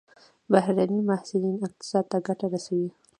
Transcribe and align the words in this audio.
بهرني 0.51 0.99
محصلین 1.09 1.55
اقتصاد 1.67 2.05
ته 2.11 2.17
ګټه 2.27 2.45
رسوي. 2.53 2.89